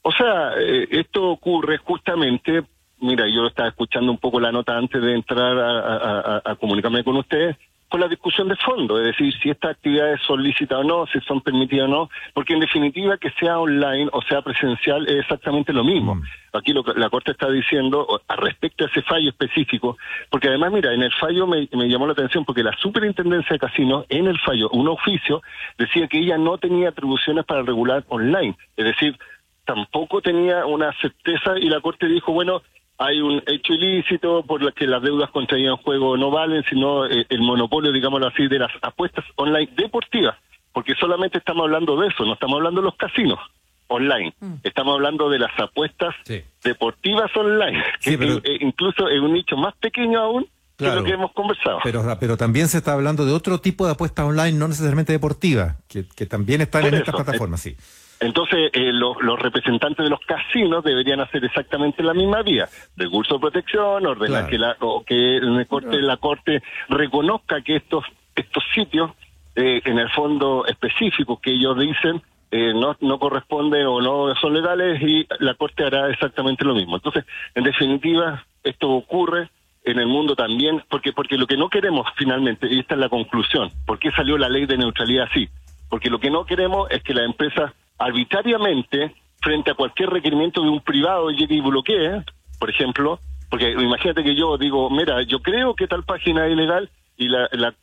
O 0.03 0.11
sea, 0.11 0.53
eh, 0.59 0.87
esto 0.91 1.23
ocurre 1.31 1.79
justamente, 1.79 2.63
mira, 2.99 3.27
yo 3.27 3.47
estaba 3.47 3.69
escuchando 3.69 4.11
un 4.11 4.17
poco 4.17 4.39
la 4.39 4.51
nota 4.51 4.77
antes 4.77 5.01
de 5.01 5.13
entrar 5.13 5.57
a, 5.57 6.41
a 6.43 6.55
comunicarme 6.55 7.03
con 7.03 7.17
ustedes, 7.17 7.57
con 7.89 8.01
la 8.01 8.07
discusión 8.07 8.49
de 8.49 8.55
fondo, 8.57 8.99
es 8.99 9.05
decir, 9.05 9.33
si 9.41 9.49
estas 9.49 9.71
actividades 9.71 10.19
son 10.27 10.43
lícitas 10.43 10.79
o 10.79 10.83
no, 10.83 11.05
si 11.07 11.19
son 11.21 11.39
permitidas 11.41 11.87
o 11.87 11.91
no, 11.91 12.09
porque 12.33 12.53
en 12.53 12.59
definitiva 12.59 13.17
que 13.17 13.31
sea 13.31 13.59
online 13.59 14.09
o 14.11 14.21
sea 14.23 14.41
presencial 14.41 15.07
es 15.07 15.21
exactamente 15.21 15.71
lo 15.71 15.83
mismo. 15.83 16.15
Mm. 16.15 16.23
Aquí 16.53 16.73
lo 16.73 16.83
que 16.83 16.99
la 16.99 17.09
Corte 17.09 17.31
está 17.31 17.49
diciendo 17.49 18.21
a 18.27 18.35
respecto 18.35 18.83
a 18.83 18.87
ese 18.87 19.01
fallo 19.03 19.29
específico, 19.29 19.97
porque 20.29 20.49
además, 20.49 20.73
mira, 20.73 20.93
en 20.93 21.01
el 21.01 21.13
fallo 21.13 21.47
me, 21.47 21.69
me 21.71 21.87
llamó 21.87 22.07
la 22.07 22.13
atención 22.13 22.43
porque 22.43 22.63
la 22.63 22.75
Superintendencia 22.77 23.53
de 23.53 23.59
Casinos, 23.59 24.05
en 24.09 24.27
el 24.27 24.39
fallo, 24.39 24.69
un 24.71 24.89
oficio, 24.89 25.41
decía 25.77 26.07
que 26.07 26.19
ella 26.19 26.37
no 26.37 26.57
tenía 26.57 26.89
atribuciones 26.89 27.45
para 27.45 27.61
regular 27.61 28.03
online, 28.09 28.57
es 28.75 28.85
decir, 28.85 29.17
tampoco 29.65 30.21
tenía 30.21 30.65
una 30.65 30.91
certeza 30.99 31.57
y 31.57 31.69
la 31.69 31.79
Corte 31.79 32.07
dijo, 32.07 32.33
bueno, 32.33 32.63
hay 32.97 33.21
un 33.21 33.41
hecho 33.45 33.73
ilícito 33.73 34.43
por 34.43 34.63
el 34.63 34.73
que 34.73 34.87
las 34.87 35.01
deudas 35.01 35.29
contraídas 35.29 35.77
en 35.77 35.83
juego 35.83 36.17
no 36.17 36.31
valen, 36.31 36.63
sino 36.69 37.05
eh, 37.05 37.25
el 37.29 37.41
monopolio, 37.41 37.91
digámoslo 37.91 38.27
así, 38.27 38.47
de 38.47 38.59
las 38.59 38.71
apuestas 38.81 39.23
online 39.35 39.69
deportivas, 39.75 40.35
porque 40.73 40.95
solamente 40.95 41.37
estamos 41.37 41.63
hablando 41.63 41.99
de 41.99 42.07
eso, 42.07 42.25
no 42.25 42.33
estamos 42.33 42.57
hablando 42.57 42.81
de 42.81 42.85
los 42.85 42.95
casinos 42.95 43.39
online, 43.87 44.33
mm. 44.39 44.53
estamos 44.63 44.95
hablando 44.95 45.29
de 45.29 45.39
las 45.39 45.51
apuestas 45.59 46.15
deportivas 46.63 47.29
online, 47.35 47.83
que 48.01 48.13
eh, 48.13 48.57
incluso 48.61 49.07
es 49.07 49.19
un 49.19 49.33
nicho 49.33 49.55
más 49.57 49.75
pequeño 49.77 50.19
aún 50.19 50.47
que 50.77 50.85
lo 50.85 51.03
que 51.03 51.11
hemos 51.11 51.31
conversado. 51.31 51.79
Pero, 51.83 52.03
pero 52.19 52.37
también 52.37 52.67
se 52.67 52.77
está 52.77 52.93
hablando 52.93 53.25
de 53.25 53.33
otro 53.33 53.59
tipo 53.59 53.85
de 53.85 53.93
apuestas 53.93 54.25
online, 54.25 54.57
no 54.57 54.67
necesariamente 54.67 55.11
deportivas, 55.11 55.75
que, 55.87 56.03
también 56.25 56.61
están 56.61 56.85
en 56.85 56.95
estas 56.95 57.15
plataformas, 57.15 57.61
sí. 57.61 57.75
Entonces, 58.19 58.71
eh, 58.73 58.91
los, 58.93 59.17
representantes 59.39 60.03
de 60.03 60.09
los 60.09 60.19
casinos 60.21 60.83
deberían 60.83 61.19
hacer 61.19 61.45
exactamente 61.45 62.01
la 62.01 62.13
misma 62.13 62.41
vía. 62.41 62.67
Recurso 62.95 63.35
de 63.35 63.39
protección, 63.39 64.05
ordenar 64.05 64.47
que, 64.47 64.57
la, 64.57 64.75
o 64.79 65.03
que 65.03 65.37
el 65.37 65.67
corte, 65.67 66.01
la 66.01 66.17
Corte 66.17 66.63
reconozca 66.89 67.61
que 67.61 67.75
estos, 67.75 68.05
estos 68.35 68.63
sitios, 68.73 69.11
eh, 69.55 69.81
en 69.85 69.99
el 69.99 70.09
fondo 70.11 70.65
específico 70.67 71.39
que 71.39 71.51
ellos 71.51 71.77
dicen, 71.79 72.21
eh, 72.49 72.73
no, 72.73 72.95
no 73.01 73.19
corresponden 73.19 73.85
o 73.87 74.01
no 74.01 74.33
son 74.35 74.53
legales 74.53 75.01
y 75.01 75.27
la 75.39 75.53
Corte 75.55 75.83
hará 75.83 76.09
exactamente 76.09 76.65
lo 76.65 76.73
mismo. 76.73 76.95
Entonces, 76.95 77.25
en 77.55 77.63
definitiva, 77.63 78.45
esto 78.63 78.89
ocurre 78.89 79.49
en 79.83 79.99
el 79.99 80.07
mundo 80.07 80.35
también, 80.35 80.83
porque, 80.89 81.13
porque 81.13 81.37
lo 81.37 81.47
que 81.47 81.57
no 81.57 81.69
queremos 81.69 82.07
finalmente, 82.15 82.67
y 82.69 82.79
esta 82.79 82.95
es 82.95 82.99
la 82.99 83.09
conclusión, 83.09 83.71
¿por 83.85 83.99
qué 83.99 84.11
salió 84.11 84.37
la 84.37 84.49
ley 84.49 84.65
de 84.65 84.77
neutralidad 84.77 85.27
así? 85.29 85.49
Porque 85.89 86.09
lo 86.09 86.19
que 86.19 86.29
no 86.29 86.45
queremos 86.45 86.89
es 86.91 87.01
que 87.03 87.13
la 87.13 87.23
empresa 87.23 87.73
arbitrariamente 87.97 89.15
frente 89.41 89.71
a 89.71 89.75
cualquier 89.75 90.09
requerimiento 90.09 90.61
de 90.61 90.69
un 90.69 90.81
privado 90.81 91.29
llegue 91.29 91.55
y 91.55 91.61
bloquee, 91.61 92.23
por 92.59 92.69
ejemplo, 92.69 93.19
porque 93.49 93.71
imagínate 93.71 94.23
que 94.23 94.35
yo 94.35 94.57
digo, 94.57 94.89
mira, 94.89 95.21
yo 95.23 95.39
creo 95.41 95.75
que 95.75 95.87
tal 95.87 96.03
página 96.03 96.45
es 96.45 96.53
ilegal 96.53 96.89
y 97.17 97.29
la, 97.29 97.49
la, 97.51 97.73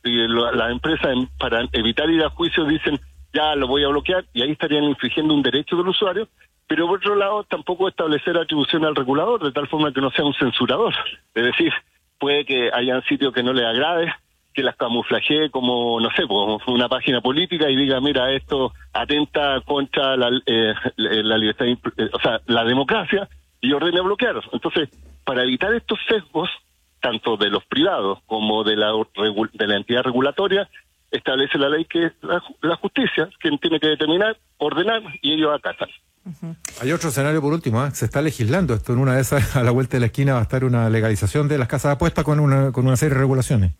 la, 0.52 0.70
empresa 0.70 1.08
para 1.38 1.66
evitar 1.72 2.08
ir 2.10 2.22
a 2.22 2.30
juicio 2.30 2.64
dicen, 2.64 3.00
ya 3.32 3.54
lo 3.56 3.66
voy 3.66 3.82
a 3.84 3.88
bloquear 3.88 4.24
y 4.32 4.42
ahí 4.42 4.52
estarían 4.52 4.84
infringiendo 4.84 5.34
un 5.34 5.42
derecho 5.42 5.76
del 5.76 5.88
usuario, 5.88 6.28
pero 6.66 6.86
por 6.86 6.98
otro 6.98 7.16
lado 7.16 7.44
tampoco 7.44 7.88
establecer 7.88 8.36
atribución 8.36 8.84
al 8.84 8.94
regulador 8.94 9.42
de 9.42 9.52
tal 9.52 9.66
forma 9.68 9.92
que 9.92 10.00
no 10.00 10.10
sea 10.10 10.24
un 10.24 10.34
censurador. 10.34 10.94
Es 11.34 11.44
decir, 11.44 11.72
puede 12.18 12.44
que 12.44 12.70
hayan 12.72 13.02
sitios 13.04 13.32
que 13.32 13.42
no 13.42 13.52
le 13.52 13.66
agrade, 13.66 14.12
que 14.54 14.62
las 14.62 14.76
camuflajee 14.76 15.50
como, 15.50 16.00
no 16.00 16.08
sé, 16.12 16.22
una 16.70 16.88
página 16.88 17.20
política 17.20 17.68
y 17.68 17.76
diga, 17.76 18.00
mira, 18.00 18.32
esto 18.32 18.72
atenta 18.92 19.60
contra 19.66 20.16
la, 20.16 20.30
eh, 20.46 20.72
la 20.96 21.36
libertad, 21.36 21.66
eh, 21.66 22.10
o 22.12 22.20
sea, 22.20 22.40
la 22.46 22.64
democracia 22.64 23.28
y 23.60 23.72
ordene 23.72 24.00
bloquear. 24.00 24.36
Entonces, 24.52 24.88
para 25.24 25.42
evitar 25.42 25.74
estos 25.74 25.98
sesgos, 26.08 26.48
tanto 27.00 27.36
de 27.36 27.50
los 27.50 27.64
privados 27.64 28.20
como 28.26 28.64
de 28.64 28.76
la, 28.76 28.92
de 29.52 29.66
la 29.66 29.76
entidad 29.76 30.02
regulatoria, 30.02 30.68
establece 31.10 31.58
la 31.58 31.68
ley 31.68 31.84
que 31.84 32.06
es 32.06 32.12
la, 32.22 32.76
justicia, 32.76 33.28
quien 33.40 33.58
tiene 33.58 33.80
que 33.80 33.88
determinar, 33.88 34.36
ordenar 34.58 35.02
y 35.20 35.34
ellos 35.34 35.52
acatan. 35.54 35.88
Hay 36.80 36.90
otro 36.92 37.10
escenario 37.10 37.42
por 37.42 37.52
último, 37.52 37.84
¿eh? 37.84 37.90
se 37.92 38.06
está 38.06 38.22
legislando 38.22 38.72
esto 38.72 38.94
en 38.94 38.98
una 39.00 39.16
de 39.16 39.20
esas, 39.20 39.56
a 39.56 39.62
la 39.62 39.70
vuelta 39.72 39.96
de 39.96 40.00
la 40.00 40.06
esquina 40.06 40.34
va 40.34 40.40
a 40.40 40.42
estar 40.42 40.64
una 40.64 40.88
legalización 40.88 41.48
de 41.48 41.58
las 41.58 41.68
casas 41.68 41.90
de 41.90 41.94
apuestas 41.94 42.24
con 42.24 42.40
una, 42.40 42.72
con 42.72 42.86
una 42.86 42.96
serie 42.96 43.14
de 43.14 43.20
regulaciones. 43.20 43.72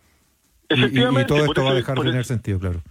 Efectivamente. 0.69 1.33
Y, 1.33 1.37
todo 1.37 1.45
esto 1.45 1.63
va 1.63 1.71
a 1.71 1.75
dejar 1.75 1.97
de 1.97 2.03
tener 2.03 2.25
sentido, 2.25 2.59
claro. 2.59 2.81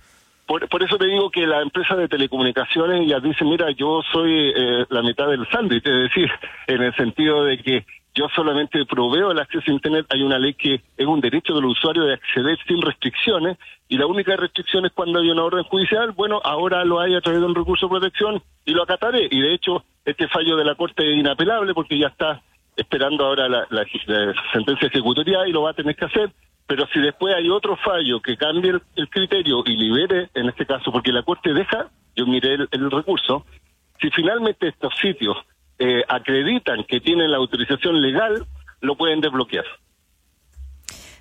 Por, 0.46 0.82
eso 0.82 0.98
te 0.98 1.06
digo 1.06 1.30
que 1.30 1.46
la 1.46 1.62
empresa 1.62 1.96
de 1.96 2.06
telecomunicaciones 2.06 3.08
ya 3.08 3.18
dice, 3.18 3.44
mira, 3.44 3.70
yo 3.70 4.02
soy 4.12 4.52
eh, 4.54 4.84
la 4.90 5.02
mitad 5.02 5.26
del 5.28 5.48
sándwich, 5.48 5.86
es 5.86 6.02
decir, 6.02 6.30
en 6.66 6.82
el 6.82 6.94
sentido 6.96 7.44
de 7.44 7.58
que 7.58 7.86
yo 8.14 8.28
solamente 8.34 8.84
proveo 8.84 9.32
el 9.32 9.38
acceso 9.38 9.70
a 9.70 9.74
Internet, 9.74 10.06
hay 10.10 10.22
una 10.22 10.38
ley 10.38 10.54
que 10.54 10.82
es 10.96 11.06
un 11.06 11.20
derecho 11.20 11.54
del 11.54 11.64
usuario 11.64 12.04
de 12.04 12.14
acceder 12.14 12.58
sin 12.68 12.82
restricciones, 12.82 13.56
y 13.88 13.96
la 13.96 14.06
única 14.06 14.36
restricción 14.36 14.84
es 14.84 14.92
cuando 14.92 15.18
hay 15.18 15.30
una 15.30 15.44
orden 15.44 15.64
judicial, 15.64 16.12
bueno, 16.12 16.40
ahora 16.44 16.84
lo 16.84 17.00
hay 17.00 17.14
a 17.14 17.20
través 17.22 17.40
de 17.40 17.46
un 17.46 17.54
recurso 17.54 17.86
de 17.86 17.90
protección 17.90 18.42
y 18.66 18.72
lo 18.72 18.82
acataré, 18.82 19.28
y 19.30 19.40
de 19.40 19.54
hecho 19.54 19.82
este 20.04 20.28
fallo 20.28 20.56
de 20.56 20.64
la 20.64 20.74
Corte 20.74 21.10
es 21.10 21.18
inapelable 21.18 21.72
porque 21.72 21.98
ya 21.98 22.08
está 22.08 22.42
esperando 22.76 23.24
ahora 23.24 23.48
la, 23.48 23.66
la 23.70 23.86
sentencia 24.52 24.88
ejecutoria 24.88 25.46
y 25.46 25.52
lo 25.52 25.62
va 25.62 25.70
a 25.70 25.74
tener 25.74 25.96
que 25.96 26.04
hacer, 26.04 26.30
pero 26.66 26.86
si 26.92 27.00
después 27.00 27.34
hay 27.34 27.50
otro 27.50 27.76
fallo 27.76 28.20
que 28.20 28.36
cambie 28.36 28.72
el, 28.96 29.08
criterio 29.08 29.62
y 29.66 29.76
libere, 29.76 30.30
en 30.34 30.48
este 30.48 30.64
caso, 30.64 30.90
porque 30.90 31.12
la 31.12 31.22
Corte 31.22 31.52
deja, 31.52 31.90
yo 32.16 32.26
miré 32.26 32.54
el, 32.54 32.90
recurso, 32.90 33.44
si 34.00 34.10
finalmente 34.10 34.68
estos 34.68 34.94
sitios 35.00 35.36
eh, 35.78 36.02
acreditan 36.08 36.84
que 36.84 37.00
tienen 37.00 37.30
la 37.30 37.36
autorización 37.36 38.00
legal, 38.00 38.46
lo 38.80 38.96
pueden 38.96 39.20
desbloquear. 39.20 39.64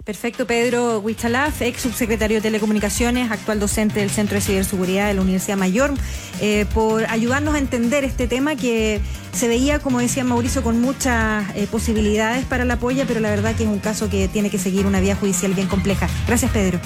Perfecto, 0.05 0.45
Pedro 0.45 0.99
Huichalaf, 0.99 1.61
ex 1.61 1.81
subsecretario 1.81 2.37
de 2.37 2.41
Telecomunicaciones, 2.41 3.31
actual 3.31 3.61
docente 3.61 4.01
del 4.01 4.09
Centro 4.09 4.35
de 4.35 4.41
Ciberseguridad 4.41 5.07
de 5.07 5.13
la 5.13 5.21
Universidad 5.21 5.55
Mayor, 5.55 5.93
eh, 6.41 6.65
por 6.73 7.05
ayudarnos 7.05 7.55
a 7.55 7.57
entender 7.57 8.03
este 8.03 8.27
tema 8.27 8.57
que 8.57 8.99
se 9.31 9.47
veía, 9.47 9.79
como 9.79 9.99
decía 9.99 10.25
Mauricio, 10.25 10.61
con 10.61 10.81
muchas 10.81 11.45
eh, 11.55 11.67
posibilidades 11.71 12.43
para 12.43 12.65
la 12.65 12.79
polla, 12.79 13.05
pero 13.07 13.21
la 13.21 13.29
verdad 13.29 13.55
que 13.55 13.63
es 13.63 13.69
un 13.69 13.79
caso 13.79 14.09
que 14.09 14.27
tiene 14.27 14.49
que 14.49 14.57
seguir 14.57 14.85
una 14.85 14.99
vía 14.99 15.15
judicial 15.15 15.53
bien 15.53 15.67
compleja. 15.67 16.09
Gracias, 16.27 16.51
Pedro. 16.51 16.81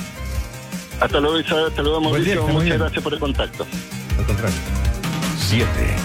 Hasta 0.99 1.19
luego, 1.19 1.39
Isabel. 1.39 1.65
Hasta 1.69 1.81
luego, 1.81 2.01
Mauricio. 2.01 2.47
Muchas 2.47 2.77
gracias 2.77 3.03
por 3.03 3.13
el 3.15 3.19
contacto. 3.19 3.65
Al 4.19 4.25
contrario. 4.25 4.57
Siete. 5.39 5.97